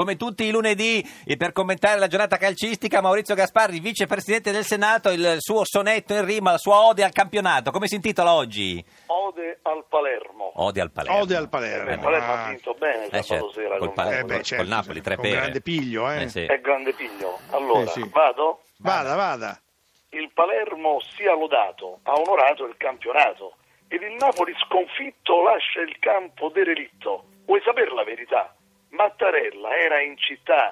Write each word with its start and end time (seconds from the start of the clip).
Come 0.00 0.16
tutti 0.16 0.44
i 0.44 0.50
lunedì, 0.50 1.06
e 1.26 1.36
per 1.36 1.52
commentare 1.52 1.98
la 1.98 2.06
giornata 2.06 2.38
calcistica, 2.38 3.02
Maurizio 3.02 3.34
Gasparri, 3.34 3.80
vicepresidente 3.80 4.50
del 4.50 4.64
Senato, 4.64 5.10
il 5.10 5.34
suo 5.40 5.62
sonetto 5.66 6.14
in 6.14 6.24
rima, 6.24 6.52
la 6.52 6.56
sua 6.56 6.86
ode 6.86 7.04
al 7.04 7.12
campionato. 7.12 7.70
Come 7.70 7.86
si 7.86 7.96
intitola 7.96 8.32
oggi? 8.32 8.82
Ode 9.08 9.58
al 9.60 9.84
Palermo. 9.86 10.52
Ode 10.54 10.80
al 10.80 10.90
Palermo. 10.90 11.18
Ode 11.20 11.36
al 11.36 11.48
Palermo. 11.50 11.90
Eh, 11.90 11.92
il 11.92 11.98
Palermo 12.00 12.32
Ah. 12.32 12.44
ha 12.46 12.48
vinto 12.48 12.72
bene 12.78 13.04
Eh, 13.04 13.08
sabato 13.10 13.24
certo, 13.26 13.52
sera 13.52 13.68
col 13.76 13.78
con 13.88 13.92
Palermo. 13.92 14.20
Eh 14.20 14.24
beh, 14.24 14.34
col 14.36 14.42
certo, 14.42 14.68
Napoli, 14.70 15.00
tre 15.02 15.14
con 15.16 15.24
pere. 15.24 15.36
grande 15.36 15.60
piglio, 15.60 16.10
eh. 16.10 16.22
Eh, 16.22 16.28
sì. 16.30 16.44
È 16.46 16.60
grande 16.62 16.92
piglio. 16.94 17.38
Allora, 17.50 17.80
Eh, 17.82 17.86
sì. 17.88 18.08
vado? 18.10 18.62
Vada, 18.78 19.14
vada. 19.16 19.60
Il 20.12 20.30
Palermo 20.32 20.98
sia 21.14 21.34
lodato, 21.34 21.98
ha 22.04 22.14
onorato 22.14 22.64
il 22.64 22.74
campionato 22.78 23.56
ed 23.86 24.00
il 24.00 24.16
Napoli 24.18 24.54
sconfitto 24.66 25.42
lascia 25.42 25.80
il 25.82 25.94
campo 25.98 26.48
derelitto. 26.48 27.24
Vuoi 27.44 27.60
sapere? 27.64 27.79
Mattarella 29.40 29.76
era 29.76 30.00
in 30.02 30.18
città, 30.18 30.70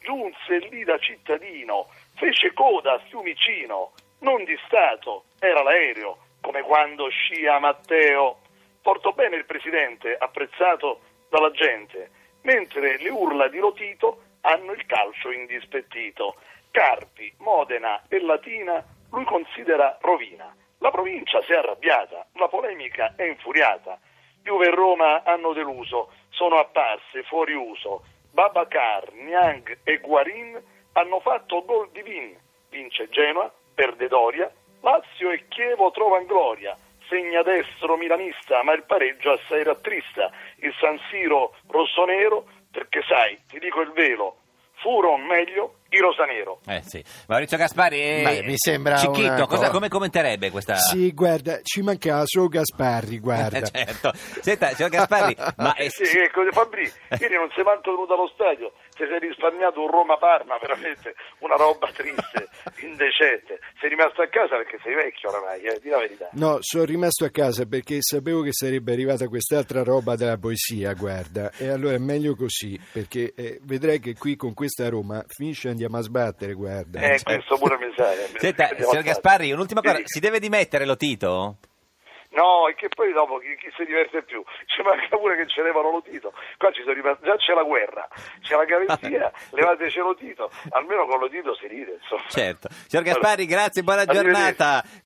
giunse 0.00 0.58
lì 0.68 0.84
da 0.84 0.98
cittadino, 0.98 1.88
fece 2.16 2.52
coda 2.52 2.92
a 2.92 2.98
Fiumicino, 3.08 3.92
non 4.18 4.44
di 4.44 4.56
Stato, 4.66 5.24
era 5.38 5.62
l'aereo, 5.62 6.18
come 6.40 6.60
quando 6.62 7.08
scia 7.08 7.58
Matteo. 7.58 8.40
Portò 8.82 9.12
bene 9.12 9.36
il 9.36 9.46
presidente, 9.46 10.14
apprezzato 10.14 11.00
dalla 11.30 11.50
gente, 11.52 12.10
mentre 12.42 12.98
le 12.98 13.08
urla 13.08 13.48
di 13.48 13.58
Lotito 13.58 14.22
hanno 14.42 14.72
il 14.72 14.84
calcio 14.86 15.30
indispettito. 15.30 16.36
Carpi, 16.70 17.32
Modena 17.38 18.02
e 18.08 18.20
Latina 18.20 18.84
lui 19.10 19.24
considera 19.24 19.96
rovina. 20.00 20.54
La 20.78 20.90
provincia 20.90 21.40
si 21.42 21.52
è 21.52 21.56
arrabbiata, 21.56 22.26
la 22.34 22.48
polemica 22.48 23.14
è 23.16 23.24
infuriata. 23.24 23.98
Juve 24.42 24.66
e 24.66 24.70
Roma 24.70 25.22
hanno 25.22 25.52
deluso, 25.52 26.10
sono 26.42 26.58
apparse 26.58 27.22
fuori 27.28 27.54
uso. 27.54 28.02
Babacar, 28.32 29.12
Niang 29.12 29.78
e 29.84 29.98
Guarin 29.98 30.60
hanno 30.94 31.20
fatto 31.20 31.64
gol 31.64 31.88
di 31.92 32.02
Vin. 32.02 32.36
Vince 32.68 33.08
Genoa, 33.10 33.52
perde 33.72 34.08
Doria, 34.08 34.52
Lazio 34.80 35.30
e 35.30 35.46
Chievo 35.46 35.92
trovano 35.92 36.26
gloria. 36.26 36.76
Segna 37.08 37.42
destro 37.42 37.96
milanista, 37.96 38.60
ma 38.64 38.72
il 38.72 38.82
pareggio 38.82 39.30
assai 39.30 39.62
rattrista. 39.62 40.32
Il 40.56 40.74
San 40.80 40.98
Siro 41.10 41.54
rossonero, 41.68 42.46
perché 42.72 43.02
sai, 43.06 43.38
ti 43.46 43.60
dico 43.60 43.80
il 43.80 43.92
velo, 43.92 44.38
furon 44.80 45.20
meglio 45.22 45.74
i 45.92 45.98
rosanero. 46.00 46.60
Eh 46.66 46.82
sì. 46.84 47.02
Maurizio 47.28 47.56
Gasparri, 47.56 48.00
eh, 48.00 48.22
Beh, 48.22 48.42
mi 48.44 48.54
sembra 48.56 48.96
Cicchitto, 48.96 49.46
cosa- 49.46 49.70
come 49.70 49.88
commenterebbe 49.88 50.50
questa... 50.50 50.76
Sì, 50.76 51.12
guarda, 51.12 51.60
ci 51.62 51.82
mancava 51.82 52.22
solo 52.26 52.48
Gasparri, 52.48 53.18
guarda. 53.18 53.58
Eh, 53.58 53.64
certo. 53.70 54.12
Senta, 54.14 54.68
signor 54.70 54.90
Gasparri, 54.90 55.36
ma... 55.56 55.74
eh, 55.74 55.90
Sì, 55.90 56.18
ecco, 56.18 56.40
Fabri, 56.50 56.90
ieri 57.20 57.34
non 57.34 57.50
sei 57.54 57.64
manco 57.64 57.90
venuto 57.92 58.14
allo 58.14 58.30
stadio, 58.34 58.72
ti 58.96 59.04
sei 59.08 59.18
risparmiato 59.20 59.80
un 59.80 59.90
Roma-Parma, 59.90 60.58
veramente 60.60 61.14
una 61.38 61.56
roba 61.56 61.88
triste, 61.94 62.48
indecente. 62.84 63.60
Sei 63.80 63.88
rimasto 63.88 64.22
a 64.22 64.28
casa 64.28 64.56
perché 64.56 64.78
sei 64.82 64.94
vecchio 64.94 65.28
oramai, 65.30 65.60
eh, 65.62 65.78
di 65.80 65.88
la 65.88 65.98
verità. 65.98 66.28
No, 66.32 66.58
sono 66.60 66.84
rimasto 66.84 67.24
a 67.24 67.30
casa 67.30 67.64
perché 67.66 67.98
sapevo 68.00 68.42
che 68.42 68.52
sarebbe 68.52 68.92
arrivata 68.92 69.26
quest'altra 69.28 69.82
roba 69.82 70.16
della 70.16 70.36
poesia, 70.38 70.92
guarda. 70.94 71.50
E 71.56 71.68
allora 71.68 71.94
è 71.94 71.98
meglio 71.98 72.34
così, 72.34 72.78
perché 72.92 73.32
eh, 73.34 73.58
vedrai 73.62 73.98
che 74.00 74.14
qui 74.14 74.36
con 74.36 74.54
questa 74.54 74.88
Roma 74.88 75.24
finisce 75.26 75.68
e 75.68 75.70
andiamo 75.82 75.98
a 75.98 76.02
sbattere, 76.02 76.52
guarda. 76.54 77.00
Eh, 77.00 77.20
questo 77.22 77.58
pure 77.58 77.76
mi 77.78 77.92
sa. 77.96 78.12
eh, 78.12 78.28
Senta, 78.36 78.68
signor. 78.76 79.02
Gasparri, 79.02 79.52
un'ultima 79.52 79.80
cosa, 79.80 80.00
si 80.04 80.20
deve 80.20 80.38
dimettere 80.38 80.84
Lotito? 80.84 81.56
No, 82.34 82.66
e 82.66 82.74
che 82.74 82.88
poi 82.88 83.12
dopo 83.12 83.36
chi, 83.36 83.54
chi 83.60 83.68
si 83.76 83.84
diverte 83.84 84.22
più? 84.22 84.42
Ci 84.64 84.80
manca 84.80 85.18
pure 85.18 85.36
che 85.36 85.46
ce 85.48 85.60
levano 85.62 85.90
lo 85.90 86.00
Tito. 86.00 86.32
Qua 86.56 86.72
ci 86.72 86.80
sono 86.80 86.94
rimasti, 86.94 87.26
già 87.26 87.36
c'è 87.36 87.52
la 87.52 87.62
guerra, 87.62 88.08
c'è 88.40 88.56
la 88.56 88.64
garanzia, 88.64 89.30
levateci 89.52 89.98
lo 89.98 90.14
Tito. 90.14 90.50
Almeno 90.70 91.04
con 91.06 91.18
lo 91.20 91.28
Tito 91.28 91.54
si 91.56 91.66
ride, 91.66 91.98
insomma. 92.00 92.22
Certo. 92.28 92.68
Signor 92.88 93.04
Gasparri, 93.04 93.44
grazie, 93.44 93.82
buona 93.82 94.06
giornata. 94.06 94.82